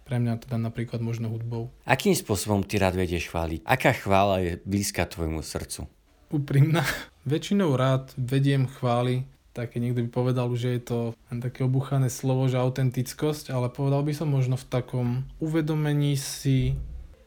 pre 0.03 0.19
mňa 0.19 0.45
teda 0.45 0.59
napríklad 0.59 1.01
možno 1.01 1.31
hudbou. 1.31 1.71
Akým 1.87 2.13
spôsobom 2.13 2.67
ty 2.67 2.77
rád 2.77 2.99
vedieš 2.99 3.31
chváliť? 3.31 3.65
Aká 3.65 3.95
chvála 3.95 4.43
je 4.43 4.53
blízka 4.67 5.07
tvojmu 5.07 5.41
srdcu? 5.41 5.87
Úprimná. 6.29 6.83
Väčšinou 7.25 7.73
rád 7.79 8.13
vediem 8.19 8.67
chvály 8.67 9.25
také 9.53 9.79
niekto 9.79 10.01
by 10.05 10.11
povedal, 10.11 10.49
že 10.57 10.69
je 10.77 10.83
to 10.83 10.99
také 11.29 11.65
obuchané 11.65 12.09
slovo, 12.09 12.49
že 12.49 12.61
autentickosť, 12.61 13.53
ale 13.53 13.69
povedal 13.69 14.01
by 14.05 14.13
som 14.17 14.29
možno 14.33 14.57
v 14.57 14.69
takom 14.69 15.09
uvedomení 15.39 16.17
si 16.17 16.77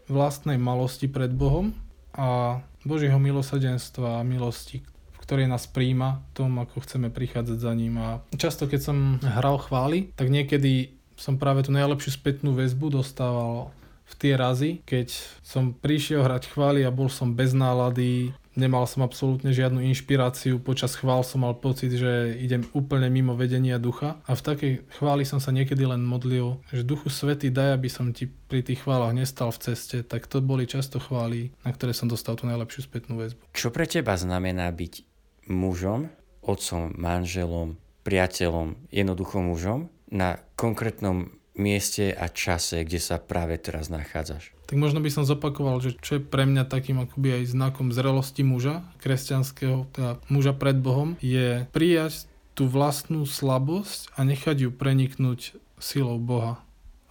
vlastnej 0.10 0.58
malosti 0.58 1.10
pred 1.10 1.34
Bohom 1.34 1.74
a 2.14 2.62
Božieho 2.86 3.18
milosrdenstva 3.18 4.22
a 4.22 4.28
milosti, 4.28 4.86
v 4.86 5.18
ktorej 5.22 5.50
nás 5.50 5.66
príjma 5.66 6.22
tom, 6.38 6.62
ako 6.62 6.86
chceme 6.86 7.10
prichádzať 7.10 7.58
za 7.58 7.74
ním. 7.74 7.98
A 7.98 8.22
často, 8.38 8.70
keď 8.70 8.82
som 8.82 8.98
hral 9.22 9.58
chvály, 9.58 10.14
tak 10.14 10.30
niekedy 10.30 10.94
som 11.18 11.42
práve 11.42 11.66
tú 11.66 11.74
najlepšiu 11.74 12.12
spätnú 12.14 12.54
väzbu 12.54 13.02
dostával 13.02 13.74
v 14.06 14.14
tie 14.22 14.34
razy, 14.38 14.86
keď 14.86 15.18
som 15.42 15.74
prišiel 15.74 16.22
hrať 16.22 16.54
chvály 16.54 16.86
a 16.86 16.94
bol 16.94 17.10
som 17.10 17.34
bez 17.34 17.58
nálady, 17.58 18.38
nemal 18.58 18.88
som 18.88 19.04
absolútne 19.04 19.52
žiadnu 19.52 19.84
inšpiráciu, 19.92 20.58
počas 20.64 20.96
chvál 20.96 21.22
som 21.22 21.44
mal 21.44 21.54
pocit, 21.56 21.94
že 21.94 22.36
idem 22.40 22.66
úplne 22.72 23.12
mimo 23.12 23.36
vedenia 23.36 23.78
ducha 23.78 24.18
a 24.26 24.34
v 24.34 24.42
takej 24.42 24.74
chváli 24.96 25.28
som 25.28 25.44
sa 25.44 25.52
niekedy 25.52 25.84
len 25.84 26.02
modlil, 26.02 26.64
že 26.72 26.88
duchu 26.88 27.12
svety 27.12 27.52
daj, 27.52 27.78
aby 27.78 27.90
som 27.92 28.10
ti 28.16 28.26
pri 28.26 28.64
tých 28.64 28.82
chválach 28.88 29.14
nestal 29.14 29.52
v 29.52 29.72
ceste, 29.72 30.02
tak 30.02 30.26
to 30.26 30.40
boli 30.40 30.66
často 30.66 30.98
chvály, 30.98 31.52
na 31.62 31.70
ktoré 31.76 31.92
som 31.92 32.08
dostal 32.08 32.40
tú 32.40 32.48
najlepšiu 32.48 32.88
spätnú 32.88 33.20
väzbu. 33.20 33.52
Čo 33.52 33.70
pre 33.70 33.86
teba 33.86 34.16
znamená 34.16 34.72
byť 34.72 35.04
mužom, 35.52 36.10
otcom, 36.42 36.96
manželom, 36.96 37.78
priateľom, 38.08 38.90
jednoducho 38.90 39.44
mužom 39.44 39.92
na 40.10 40.40
konkrétnom 40.56 41.36
mieste 41.58 42.14
a 42.14 42.30
čase, 42.32 42.86
kde 42.86 43.02
sa 43.04 43.20
práve 43.20 43.60
teraz 43.60 43.92
nachádzaš? 43.92 44.55
Tak 44.66 44.78
možno 44.82 45.02
by 45.02 45.10
som 45.14 45.24
zopakoval, 45.28 45.78
že 45.82 45.94
čo 46.02 46.18
je 46.18 46.22
pre 46.26 46.50
mňa 46.50 46.66
takým 46.66 46.98
akoby 47.02 47.42
aj 47.42 47.54
znakom 47.54 47.94
zrelosti 47.94 48.42
muža, 48.42 48.82
kresťanského, 49.02 49.86
teda 49.94 50.18
muža 50.30 50.58
pred 50.58 50.78
Bohom, 50.78 51.18
je 51.22 51.70
prijať 51.70 52.26
tú 52.58 52.66
vlastnú 52.66 53.28
slabosť 53.30 54.16
a 54.18 54.26
nechať 54.26 54.66
ju 54.66 54.70
preniknúť 54.74 55.60
silou 55.78 56.18
Boha 56.18 56.66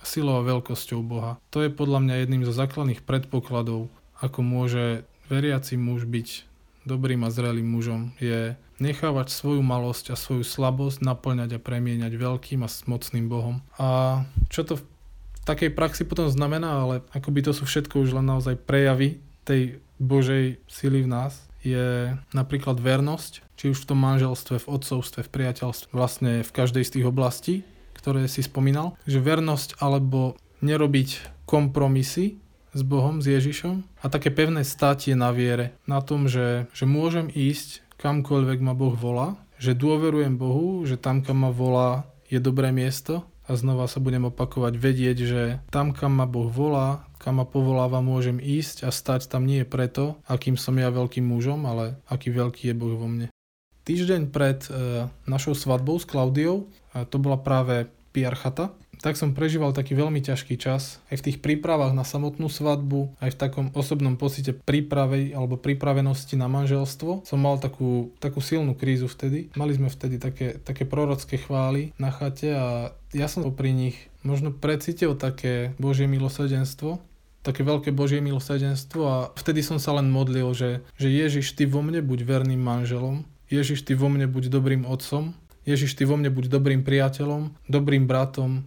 silou 0.04 0.40
a 0.40 0.46
veľkosťou 0.46 1.00
Boha. 1.00 1.40
To 1.50 1.64
je 1.64 1.72
podľa 1.72 2.04
mňa 2.04 2.14
jedným 2.22 2.42
zo 2.44 2.52
základných 2.52 3.02
predpokladov, 3.02 3.88
ako 4.20 4.40
môže 4.44 5.08
veriaci 5.32 5.80
muž 5.80 6.04
byť 6.04 6.44
dobrým 6.84 7.24
a 7.24 7.32
zrelým 7.32 7.64
mužom, 7.64 8.12
je 8.20 8.60
nechávať 8.76 9.32
svoju 9.32 9.64
malosť 9.64 10.12
a 10.12 10.20
svoju 10.20 10.44
slabosť 10.44 11.00
naplňať 11.00 11.56
a 11.56 11.62
premieňať 11.62 12.12
veľkým 12.12 12.60
a 12.60 12.68
mocným 12.68 13.26
Bohom. 13.32 13.64
A 13.80 14.22
čo 14.52 14.68
to 14.68 14.76
v 14.76 14.84
takej 15.44 15.70
praxi 15.76 16.02
potom 16.08 16.28
znamená, 16.28 16.84
ale 16.84 16.94
akoby 17.12 17.44
to 17.44 17.52
sú 17.52 17.68
všetko 17.68 18.04
už 18.04 18.16
len 18.16 18.26
naozaj 18.26 18.58
prejavy 18.64 19.20
tej 19.44 19.84
Božej 20.00 20.58
sily 20.66 21.04
v 21.04 21.12
nás, 21.12 21.44
je 21.64 22.12
napríklad 22.36 22.76
vernosť, 22.76 23.40
či 23.56 23.72
už 23.72 23.84
v 23.84 23.88
tom 23.88 23.98
manželstve, 24.04 24.60
v 24.60 24.68
odcovstve, 24.68 25.24
v 25.24 25.32
priateľstve, 25.32 25.88
vlastne 25.96 26.44
v 26.44 26.50
každej 26.52 26.84
z 26.84 26.92
tých 27.00 27.08
oblastí, 27.08 27.54
ktoré 27.96 28.28
si 28.28 28.44
spomínal. 28.44 29.00
Že 29.08 29.24
vernosť 29.24 29.80
alebo 29.80 30.36
nerobiť 30.60 31.40
kompromisy 31.48 32.36
s 32.76 32.80
Bohom, 32.84 33.24
s 33.24 33.26
Ježišom 33.32 34.04
a 34.04 34.06
také 34.12 34.28
pevné 34.28 34.60
státie 34.66 35.16
na 35.16 35.32
viere, 35.32 35.72
na 35.88 36.04
tom, 36.04 36.28
že, 36.28 36.68
že 36.76 36.84
môžem 36.84 37.32
ísť 37.32 37.80
kamkoľvek 37.96 38.60
ma 38.60 38.76
Boh 38.76 38.92
volá, 38.92 39.40
že 39.56 39.72
dôverujem 39.72 40.36
Bohu, 40.36 40.84
že 40.84 41.00
tam, 41.00 41.24
kam 41.24 41.46
ma 41.46 41.50
volá, 41.54 42.04
je 42.28 42.42
dobré 42.42 42.74
miesto 42.74 43.24
a 43.44 43.50
znova 43.56 43.84
sa 43.84 44.00
budem 44.00 44.28
opakovať, 44.28 44.74
vedieť, 44.76 45.18
že 45.24 45.42
tam, 45.68 45.92
kam 45.92 46.16
ma 46.16 46.24
Boh 46.24 46.48
volá, 46.48 47.04
kam 47.20 47.40
ma 47.40 47.46
povoláva, 47.48 48.04
môžem 48.04 48.40
ísť 48.40 48.88
a 48.88 48.90
stať 48.92 49.28
tam 49.28 49.44
nie 49.44 49.64
preto, 49.68 50.20
akým 50.28 50.56
som 50.56 50.76
ja 50.80 50.88
veľkým 50.88 51.24
mužom, 51.24 51.68
ale 51.68 52.00
aký 52.08 52.32
veľký 52.32 52.72
je 52.72 52.74
Boh 52.76 52.96
vo 52.96 53.08
mne. 53.08 53.28
Týždeň 53.84 54.32
pred 54.32 54.64
e, 54.64 54.70
našou 55.28 55.52
svadbou 55.52 56.00
s 56.00 56.08
Klaudiou, 56.08 56.72
e, 56.96 57.04
to 57.04 57.20
bola 57.20 57.36
práve 57.36 57.92
Piarchata, 58.16 58.72
tak 59.00 59.18
som 59.18 59.32
prežíval 59.32 59.74
taký 59.74 59.96
veľmi 59.96 60.20
ťažký 60.20 60.54
čas. 60.60 61.02
Aj 61.08 61.16
v 61.18 61.24
tých 61.30 61.38
prípravách 61.40 61.96
na 61.96 62.02
samotnú 62.06 62.46
svadbu, 62.50 63.16
aj 63.18 63.30
v 63.34 63.40
takom 63.40 63.66
osobnom 63.72 64.14
pocite 64.14 64.54
prípravej 64.54 65.34
alebo 65.34 65.58
pripravenosti 65.58 66.36
na 66.38 66.46
manželstvo 66.50 67.26
som 67.26 67.38
mal 67.40 67.56
takú, 67.58 68.12
takú 68.20 68.44
silnú 68.44 68.76
krízu 68.76 69.10
vtedy. 69.10 69.50
Mali 69.58 69.74
sme 69.74 69.88
vtedy 69.90 70.20
také, 70.20 70.60
také 70.60 70.84
prorocké 70.84 71.40
chvály 71.40 71.94
na 71.96 72.12
chate 72.12 72.54
a 72.54 72.94
ja 73.14 73.26
som 73.30 73.46
pri 73.54 73.70
nich 73.70 73.96
možno 74.26 74.50
precítil 74.50 75.14
také 75.14 75.76
Božie 75.78 76.10
milosrdenstvo, 76.10 76.98
také 77.44 77.60
veľké 77.60 77.92
Božie 77.92 78.24
milosrdenstvo 78.24 79.00
a 79.04 79.16
vtedy 79.36 79.60
som 79.60 79.76
sa 79.76 79.94
len 79.94 80.08
modlil, 80.08 80.50
že, 80.56 80.80
že 80.96 81.12
Ježiš, 81.12 81.54
ty 81.54 81.68
vo 81.68 81.84
mne 81.84 82.00
buď 82.00 82.24
verným 82.24 82.58
manželom, 82.58 83.22
Ježiš, 83.52 83.84
ty 83.84 83.92
vo 83.92 84.08
mne 84.08 84.24
buď 84.26 84.48
dobrým 84.48 84.82
otcom, 84.88 85.36
Ježiš, 85.64 85.96
ty 85.96 86.04
vo 86.04 86.16
mne 86.16 86.28
buď 86.32 86.48
dobrým 86.48 86.84
priateľom, 86.84 87.52
dobrým 87.68 88.04
bratom, 88.04 88.64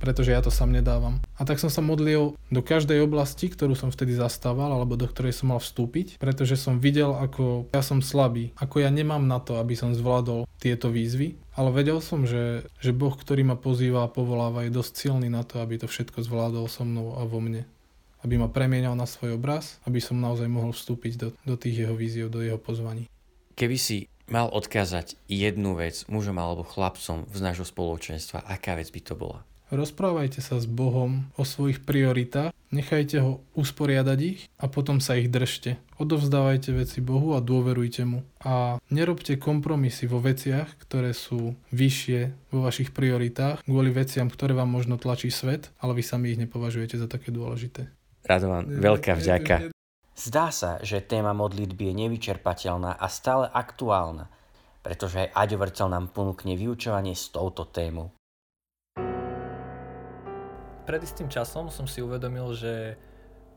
pretože 0.00 0.32
ja 0.32 0.40
to 0.40 0.48
sám 0.48 0.72
nedávam. 0.72 1.20
A 1.36 1.44
tak 1.44 1.60
som 1.60 1.68
sa 1.68 1.84
modlil 1.84 2.34
do 2.48 2.60
každej 2.64 3.04
oblasti, 3.04 3.52
ktorú 3.52 3.76
som 3.76 3.92
vtedy 3.92 4.16
zastával, 4.16 4.72
alebo 4.72 4.96
do 4.96 5.04
ktorej 5.04 5.36
som 5.36 5.52
mal 5.52 5.60
vstúpiť, 5.60 6.16
pretože 6.16 6.56
som 6.56 6.80
videl, 6.80 7.12
ako 7.12 7.68
ja 7.70 7.84
som 7.84 8.00
slabý, 8.00 8.56
ako 8.56 8.80
ja 8.80 8.88
nemám 8.88 9.22
na 9.28 9.38
to, 9.38 9.60
aby 9.60 9.76
som 9.76 9.92
zvládol 9.92 10.48
tieto 10.56 10.88
výzvy, 10.88 11.36
ale 11.54 11.68
vedel 11.76 12.00
som, 12.00 12.24
že, 12.24 12.64
že 12.80 12.96
Boh, 12.96 13.12
ktorý 13.12 13.44
ma 13.44 13.60
pozýva 13.60 14.08
a 14.08 14.12
povoláva, 14.12 14.64
je 14.64 14.72
dosť 14.72 14.92
silný 14.96 15.28
na 15.28 15.44
to, 15.44 15.60
aby 15.60 15.76
to 15.76 15.84
všetko 15.84 16.24
zvládol 16.24 16.66
so 16.72 16.88
mnou 16.88 17.20
a 17.20 17.28
vo 17.28 17.44
mne. 17.44 17.68
Aby 18.24 18.40
ma 18.40 18.48
premienal 18.48 18.96
na 18.96 19.04
svoj 19.04 19.36
obraz, 19.36 19.80
aby 19.84 20.00
som 20.00 20.20
naozaj 20.20 20.48
mohol 20.48 20.72
vstúpiť 20.72 21.12
do, 21.20 21.28
do 21.44 21.54
tých 21.60 21.84
jeho 21.84 21.96
víziev, 21.96 22.32
do 22.32 22.40
jeho 22.40 22.56
pozvaní. 22.60 23.08
Keby 23.56 23.76
si 23.76 24.08
mal 24.30 24.46
odkázať 24.48 25.18
jednu 25.26 25.74
vec 25.74 26.06
mužom 26.06 26.38
alebo 26.38 26.62
chlapcom 26.62 27.26
z 27.28 27.40
nášho 27.42 27.66
spoločenstva, 27.66 28.46
aká 28.46 28.78
vec 28.78 28.88
by 28.88 29.00
to 29.02 29.14
bola? 29.18 29.42
Rozprávajte 29.70 30.42
sa 30.42 30.58
s 30.58 30.66
Bohom 30.66 31.30
o 31.38 31.46
svojich 31.46 31.86
prioritách, 31.86 32.50
nechajte 32.74 33.22
ho 33.22 33.38
usporiadať 33.54 34.18
ich 34.18 34.50
a 34.58 34.66
potom 34.66 34.98
sa 34.98 35.14
ich 35.14 35.30
držte. 35.30 35.78
Odovzdávajte 35.94 36.74
veci 36.74 36.98
Bohu 36.98 37.38
a 37.38 37.40
dôverujte 37.40 38.02
mu. 38.02 38.26
A 38.42 38.82
nerobte 38.90 39.38
kompromisy 39.38 40.10
vo 40.10 40.18
veciach, 40.18 40.74
ktoré 40.82 41.14
sú 41.14 41.54
vyššie 41.70 42.50
vo 42.50 42.66
vašich 42.66 42.90
prioritách, 42.90 43.62
kvôli 43.62 43.94
veciam, 43.94 44.26
ktoré 44.26 44.58
vám 44.58 44.74
možno 44.74 44.98
tlačí 44.98 45.30
svet, 45.30 45.70
ale 45.78 45.94
vy 45.94 46.02
sami 46.02 46.34
ich 46.34 46.42
nepovažujete 46.42 46.98
za 46.98 47.06
také 47.06 47.30
dôležité. 47.30 47.94
Radovan, 48.26 48.66
veľká 48.66 49.14
vďaka. 49.14 49.70
Zdá 50.18 50.50
sa, 50.50 50.82
že 50.82 50.98
téma 50.98 51.30
modlitby 51.30 51.94
je 51.94 51.94
nevyčerpateľná 51.94 52.98
a 52.98 53.06
stále 53.06 53.46
aktuálna, 53.46 54.26
pretože 54.82 55.30
aj 55.30 55.46
Aďo 55.46 55.62
Vrcel 55.62 55.88
nám 55.94 56.10
ponúkne 56.10 56.58
vyučovanie 56.58 57.14
s 57.14 57.30
touto 57.30 57.70
témou 57.70 58.10
pred 60.90 61.06
istým 61.06 61.30
časom 61.30 61.70
som 61.70 61.86
si 61.86 62.02
uvedomil, 62.02 62.50
že 62.50 62.98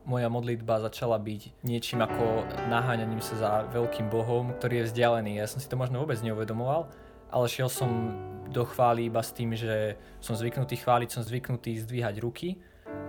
moja 0.06 0.30
modlitba 0.30 0.86
začala 0.86 1.18
byť 1.18 1.66
niečím 1.66 2.06
ako 2.06 2.46
naháňaním 2.70 3.18
sa 3.18 3.34
za 3.34 3.50
veľkým 3.74 4.06
Bohom, 4.06 4.54
ktorý 4.54 4.86
je 4.86 4.94
vzdialený. 4.94 5.42
Ja 5.42 5.50
som 5.50 5.58
si 5.58 5.66
to 5.66 5.74
možno 5.74 5.98
vôbec 5.98 6.22
neuvedomoval, 6.22 6.86
ale 7.34 7.50
šiel 7.50 7.66
som 7.66 8.14
do 8.54 8.62
chvály 8.62 9.10
iba 9.10 9.18
s 9.18 9.34
tým, 9.34 9.50
že 9.58 9.98
som 10.22 10.38
zvyknutý 10.38 10.78
chváliť, 10.78 11.10
som 11.10 11.26
zvyknutý 11.26 11.82
zdvíhať 11.82 12.22
ruky 12.22 12.62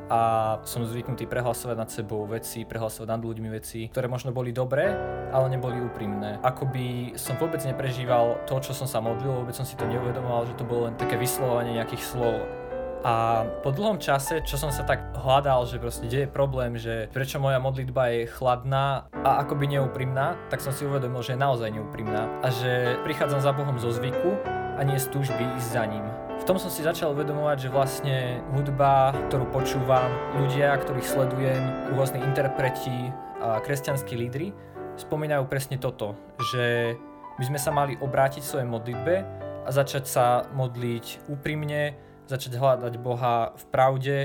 a 0.09 0.57
som 0.65 0.81
zvyknutý 0.81 1.29
prehlasovať 1.29 1.77
nad 1.77 1.89
sebou 1.93 2.25
veci, 2.25 2.65
prehlasovať 2.65 3.05
nad 3.05 3.21
ľuďmi 3.21 3.49
veci, 3.53 3.93
ktoré 3.93 4.09
možno 4.09 4.33
boli 4.33 4.49
dobré, 4.49 4.89
ale 5.29 5.53
neboli 5.53 5.77
úprimné. 5.85 6.41
Akoby 6.41 7.13
som 7.13 7.37
vôbec 7.37 7.61
neprežíval 7.61 8.41
to, 8.49 8.57
čo 8.57 8.73
som 8.73 8.89
sa 8.89 8.97
modlil, 9.05 9.45
vôbec 9.45 9.53
som 9.53 9.69
si 9.69 9.77
to 9.77 9.85
neuvedomoval, 9.85 10.49
že 10.49 10.57
to 10.57 10.65
bolo 10.65 10.89
len 10.89 10.97
také 10.97 11.13
vyslovanie 11.13 11.77
nejakých 11.77 12.01
slov 12.01 12.64
a 13.05 13.45
po 13.61 13.69
dlhom 13.69 14.01
čase, 14.01 14.41
čo 14.41 14.57
som 14.57 14.73
sa 14.73 14.81
tak 14.81 15.13
hľadal, 15.13 15.69
že 15.69 15.77
proste 15.77 16.09
kde 16.09 16.25
je 16.25 16.29
problém, 16.29 16.73
že 16.73 17.05
prečo 17.13 17.37
moja 17.37 17.61
modlitba 17.61 18.09
je 18.09 18.25
chladná 18.25 19.05
a 19.13 19.45
akoby 19.45 19.77
neúprimná, 19.77 20.33
tak 20.49 20.57
som 20.57 20.73
si 20.73 20.89
uvedomil, 20.89 21.21
že 21.21 21.37
je 21.37 21.43
naozaj 21.45 21.69
neúprimná 21.69 22.25
a 22.41 22.49
že 22.49 22.97
prichádzam 23.05 23.45
za 23.45 23.53
Bohom 23.53 23.77
zo 23.77 23.93
zvyku 23.93 24.33
a 24.49 24.81
nie 24.81 24.97
z 24.97 25.13
túžby 25.13 25.45
ísť 25.53 25.69
za 25.69 25.85
ním. 25.85 26.01
V 26.41 26.49
tom 26.49 26.57
som 26.57 26.73
si 26.73 26.81
začal 26.81 27.13
uvedomovať, 27.13 27.69
že 27.69 27.69
vlastne 27.69 28.41
hudba, 28.57 29.13
ktorú 29.29 29.53
počúvam, 29.53 30.09
ľudia, 30.41 30.73
ktorých 30.73 31.05
sledujem, 31.05 31.61
rôzni 31.93 32.25
interpreti 32.25 33.13
a 33.37 33.61
kresťanskí 33.61 34.17
lídry, 34.17 34.49
spomínajú 34.97 35.45
presne 35.45 35.77
toto, 35.77 36.17
že 36.41 36.97
by 37.37 37.43
sme 37.53 37.59
sa 37.61 37.69
mali 37.69 38.01
obrátiť 38.01 38.41
v 38.41 38.49
svojej 38.49 38.65
modlitbe 38.65 39.15
a 39.61 39.69
začať 39.69 40.09
sa 40.09 40.25
modliť 40.57 41.29
úprimne, 41.29 41.93
začať 42.25 42.57
hľadať 42.57 42.93
Boha 42.97 43.53
v 43.53 43.63
pravde 43.69 44.17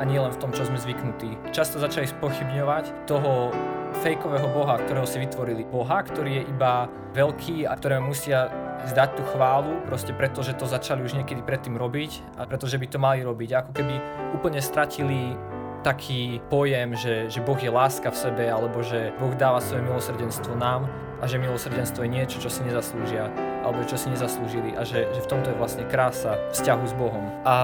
a 0.00 0.02
nie 0.08 0.18
len 0.18 0.32
v 0.32 0.40
tom, 0.40 0.50
čo 0.50 0.64
sme 0.64 0.80
zvyknutí. 0.80 1.52
Často 1.52 1.76
začali 1.76 2.08
spochybňovať 2.08 3.06
toho 3.06 3.52
fejkového 4.00 4.48
Boha, 4.56 4.80
ktorého 4.80 5.04
si 5.04 5.20
vytvorili. 5.20 5.68
Boha, 5.68 6.00
ktorý 6.00 6.40
je 6.40 6.48
iba 6.48 6.88
veľký 7.12 7.68
a 7.68 7.76
ktoré 7.76 8.00
musia 8.00 8.48
zdať 8.88 9.20
tú 9.20 9.22
chválu, 9.36 9.84
proste 9.86 10.16
preto, 10.16 10.40
že 10.40 10.56
to 10.56 10.64
začali 10.64 11.04
už 11.04 11.14
niekedy 11.14 11.44
predtým 11.44 11.76
robiť 11.76 12.40
a 12.40 12.48
pretože 12.48 12.80
by 12.80 12.86
to 12.88 12.98
mali 12.98 13.20
robiť. 13.20 13.50
Ako 13.52 13.70
keby 13.76 13.94
úplne 14.34 14.58
stratili 14.64 15.36
taký 15.84 16.40
pojem, 16.46 16.94
že, 16.94 17.28
že 17.28 17.42
Boh 17.42 17.58
je 17.58 17.70
láska 17.70 18.10
v 18.10 18.16
sebe 18.16 18.44
alebo 18.48 18.80
že 18.80 19.12
Boh 19.18 19.34
dáva 19.34 19.58
svoje 19.58 19.82
milosrdenstvo 19.84 20.54
nám 20.54 20.86
a 21.20 21.24
že 21.26 21.42
milosrdenstvo 21.42 22.06
je 22.06 22.10
niečo, 22.10 22.42
čo 22.42 22.50
si 22.50 22.62
nezaslúžia 22.66 23.51
alebo 23.62 23.86
čo 23.86 23.96
si 23.96 24.10
nezaslúžili 24.10 24.74
a 24.74 24.82
že, 24.82 25.06
že 25.14 25.20
v 25.22 25.30
tomto 25.30 25.54
je 25.54 25.56
vlastne 25.56 25.86
krása 25.86 26.36
vzťahu 26.52 26.84
s 26.84 26.94
Bohom. 26.98 27.24
A 27.46 27.54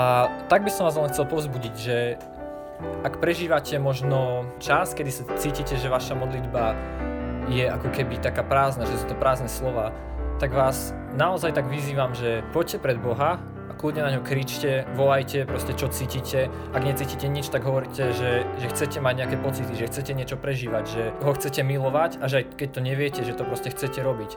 tak 0.47 0.62
by 0.62 0.71
som 0.71 0.87
vás 0.87 0.97
len 0.97 1.11
chcel 1.11 1.26
povzbudiť, 1.26 1.75
že 1.75 2.17
ak 3.02 3.19
prežívate 3.19 3.75
možno 3.83 4.47
čas, 4.62 4.95
kedy 4.95 5.11
sa 5.11 5.23
cítite, 5.35 5.75
že 5.75 5.90
vaša 5.90 6.14
modlitba 6.14 6.78
je 7.50 7.67
ako 7.67 7.90
keby 7.90 8.23
taká 8.23 8.47
prázdna, 8.47 8.87
že 8.87 9.02
sú 9.02 9.11
to 9.11 9.17
prázdne 9.19 9.50
slova, 9.50 9.90
tak 10.38 10.55
vás 10.55 10.95
naozaj 11.19 11.50
tak 11.59 11.67
vyzývam, 11.67 12.14
že 12.14 12.47
poďte 12.55 12.78
pred 12.78 12.99
Boha 13.02 13.43
kľudne 13.78 14.02
na 14.02 14.11
ňo 14.18 14.26
kričte, 14.26 14.82
volajte, 14.99 15.47
proste 15.47 15.73
čo 15.78 15.87
cítite. 15.87 16.50
Ak 16.75 16.82
necítite 16.82 17.30
nič, 17.30 17.47
tak 17.49 17.62
hovoríte, 17.62 18.11
že, 18.11 18.42
že 18.58 18.66
chcete 18.75 18.99
mať 18.99 19.14
nejaké 19.25 19.37
pocity, 19.38 19.73
že 19.78 19.87
chcete 19.87 20.12
niečo 20.18 20.35
prežívať, 20.35 20.85
že 20.90 21.02
ho 21.23 21.30
chcete 21.30 21.62
milovať 21.62 22.18
a 22.18 22.26
že 22.26 22.42
aj 22.42 22.44
keď 22.58 22.68
to 22.75 22.80
neviete, 22.82 23.20
že 23.23 23.38
to 23.38 23.47
proste 23.47 23.70
chcete 23.70 24.02
robiť. 24.02 24.30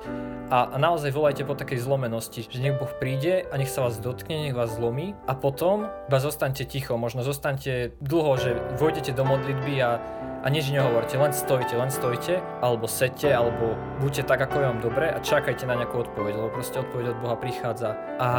A, 0.53 0.69
a 0.69 0.75
naozaj 0.77 1.09
volajte 1.09 1.41
po 1.41 1.57
takej 1.57 1.81
zlomenosti, 1.81 2.45
že 2.45 2.61
nech 2.61 2.77
Boh 2.77 2.93
príde 3.01 3.49
a 3.49 3.57
nech 3.57 3.73
sa 3.73 3.89
vás 3.89 3.97
dotkne, 3.97 4.45
nech 4.45 4.55
vás 4.55 4.77
zlomí 4.77 5.17
a 5.25 5.33
potom 5.33 5.89
iba 6.05 6.19
zostaňte 6.21 6.69
ticho, 6.69 7.01
možno 7.01 7.25
zostaňte 7.25 7.97
dlho, 7.97 8.37
že 8.37 8.51
vojdete 8.77 9.17
do 9.17 9.25
modlitby 9.25 9.73
a, 9.81 9.97
a 10.43 10.47
nič 10.53 10.69
nehovorte, 10.69 11.17
len 11.17 11.33
stojte, 11.33 11.73
len 11.73 11.89
stojte, 11.89 12.45
alebo 12.61 12.85
sedte, 12.85 13.33
alebo 13.33 13.73
buďte 14.03 14.29
tak, 14.29 14.45
ako 14.45 14.55
je 14.61 14.65
vám 14.69 14.79
dobre 14.83 15.07
a 15.09 15.17
čakajte 15.17 15.65
na 15.65 15.79
nejakú 15.79 16.05
odpoveď, 16.05 16.33
lebo 16.37 16.49
proste 16.53 16.83
odpoveď 16.83 17.15
od 17.15 17.17
Boha 17.23 17.37
prichádza. 17.39 17.97
A 18.21 18.29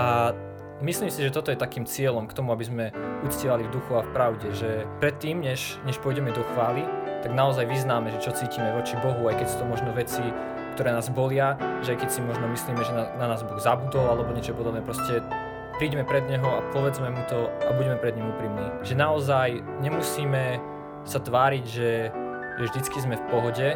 myslím 0.80 1.12
si, 1.12 1.20
že 1.20 1.34
toto 1.34 1.52
je 1.52 1.60
takým 1.60 1.84
cieľom 1.84 2.24
k 2.24 2.36
tomu, 2.36 2.54
aby 2.56 2.64
sme 2.64 2.84
uctievali 3.26 3.68
v 3.68 3.74
duchu 3.74 3.92
a 3.98 4.06
v 4.06 4.10
pravde, 4.16 4.48
že 4.56 4.88
predtým, 5.02 5.44
než, 5.44 5.76
než 5.84 6.00
pôjdeme 6.00 6.32
do 6.32 6.40
chvály, 6.54 6.86
tak 7.22 7.36
naozaj 7.36 7.68
vyznáme, 7.68 8.10
že 8.16 8.22
čo 8.24 8.34
cítime 8.34 8.74
voči 8.74 8.98
Bohu, 8.98 9.28
aj 9.30 9.38
keď 9.38 9.46
sú 9.46 9.56
to 9.62 9.66
možno 9.68 9.94
veci, 9.94 10.24
ktoré 10.74 10.90
nás 10.90 11.12
bolia, 11.12 11.54
že 11.84 11.94
aj 11.94 11.98
keď 12.02 12.08
si 12.10 12.20
možno 12.24 12.48
myslíme, 12.48 12.80
že 12.82 12.92
na, 12.96 13.04
na 13.20 13.26
nás 13.30 13.44
Boh 13.44 13.60
zabudol 13.60 14.08
alebo 14.08 14.32
niečo 14.32 14.56
podobné, 14.56 14.80
proste 14.80 15.20
príďme 15.76 16.02
pred 16.02 16.24
Neho 16.26 16.48
a 16.48 16.64
povedzme 16.72 17.12
Mu 17.12 17.22
to 17.28 17.52
a 17.68 17.70
budeme 17.76 18.00
pred 18.00 18.16
ním 18.16 18.32
úprimní. 18.32 18.66
Že 18.82 18.94
naozaj 18.96 19.48
nemusíme 19.84 20.58
sa 21.02 21.18
tváriť, 21.18 21.64
že, 21.66 22.10
že 22.58 22.64
vždycky 22.70 22.98
sme 23.02 23.18
v 23.18 23.24
pohode, 23.30 23.68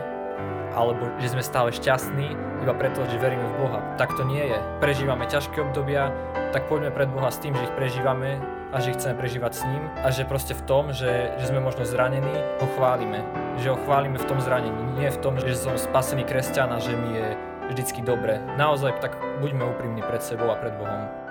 alebo 0.77 1.09
že 1.19 1.33
sme 1.33 1.43
stále 1.43 1.73
šťastní, 1.73 2.29
iba 2.61 2.75
preto, 2.77 3.03
že 3.09 3.17
veríme 3.17 3.45
v 3.57 3.57
Boha. 3.65 3.81
Tak 3.97 4.15
to 4.15 4.23
nie 4.23 4.45
je. 4.45 4.59
Prežívame 4.79 5.25
ťažké 5.25 5.65
obdobia, 5.65 6.13
tak 6.55 6.71
poďme 6.71 6.95
pred 6.95 7.11
Boha 7.11 7.31
s 7.31 7.43
tým, 7.43 7.55
že 7.55 7.67
ich 7.67 7.75
prežívame 7.75 8.39
a 8.71 8.79
že 8.79 8.95
ich 8.95 8.99
chceme 8.99 9.19
prežívať 9.19 9.53
s 9.55 9.63
ním 9.67 9.83
a 10.03 10.09
že 10.15 10.29
proste 10.29 10.55
v 10.55 10.63
tom, 10.67 10.95
že, 10.95 11.35
že 11.39 11.51
sme 11.51 11.59
možno 11.59 11.83
zranení, 11.83 12.35
ho 12.63 12.67
chválime. 12.79 13.25
Že 13.59 13.75
ho 13.75 13.79
chválime 13.83 14.19
v 14.21 14.29
tom 14.29 14.39
zranení, 14.39 14.83
nie 14.99 15.11
v 15.11 15.19
tom, 15.19 15.39
že 15.41 15.57
som 15.57 15.75
spasený 15.75 16.23
kresťan 16.29 16.71
a 16.71 16.79
že 16.79 16.95
mi 16.95 17.19
je 17.19 17.27
vždycky 17.73 18.05
dobre. 18.05 18.39
Naozaj 18.55 19.03
tak 19.03 19.19
buďme 19.43 19.67
úprimní 19.75 20.03
pred 20.07 20.23
sebou 20.23 20.51
a 20.53 20.57
pred 20.59 20.75
Bohom. 20.79 21.27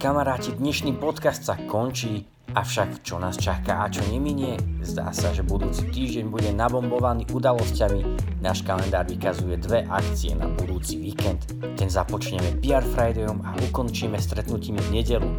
Kamaráti, 0.00 0.56
dnešný 0.56 0.96
podcast 0.96 1.44
sa 1.44 1.60
končí, 1.68 2.24
avšak 2.54 3.04
čo 3.06 3.18
nás 3.22 3.38
čaká 3.38 3.84
a 3.84 3.90
čo 3.90 4.02
neminie? 4.08 4.58
Zdá 4.80 5.12
sa, 5.14 5.30
že 5.30 5.46
budúci 5.46 5.86
týždeň 5.90 6.26
bude 6.30 6.50
nabombovaný 6.50 7.28
udalosťami. 7.30 8.00
Náš 8.40 8.64
kalendár 8.64 9.06
vykazuje 9.06 9.60
dve 9.60 9.84
akcie 9.86 10.34
na 10.34 10.48
budúci 10.48 10.98
víkend. 10.98 11.46
Ten 11.76 11.88
započneme 11.92 12.58
PR 12.58 12.82
Fridayom 12.82 13.44
a 13.44 13.54
ukončíme 13.70 14.16
stretnutím 14.16 14.80
v 14.80 15.00
nedelu, 15.00 15.30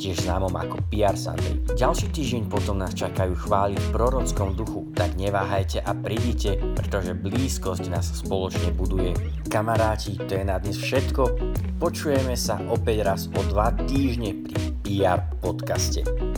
tiež 0.00 0.24
známom 0.24 0.52
ako 0.56 0.80
PR 0.88 1.16
Sunday. 1.16 1.60
Ďalší 1.76 2.08
týždeň 2.12 2.48
potom 2.48 2.80
nás 2.80 2.96
čakajú 2.96 3.36
chvály 3.36 3.76
v 3.76 3.86
prorockom 3.92 4.56
duchu, 4.56 4.88
tak 4.96 5.16
neváhajte 5.20 5.84
a 5.84 5.92
prídite, 5.92 6.56
pretože 6.76 7.12
blízkosť 7.16 7.84
nás 7.92 8.08
spoločne 8.16 8.72
buduje. 8.72 9.12
Kamaráti, 9.48 10.16
to 10.16 10.40
je 10.40 10.44
na 10.44 10.56
dnes 10.56 10.80
všetko. 10.80 11.22
Počujeme 11.80 12.36
sa 12.36 12.60
opäť 12.68 12.98
raz 13.04 13.20
o 13.32 13.40
dva 13.44 13.72
týždne 13.88 14.36
pri 14.44 14.60
PR 14.84 15.20
podcaste. 15.40 16.29